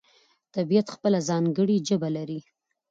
[0.55, 2.39] طبیعت خپله ځانګړې ژبه لري.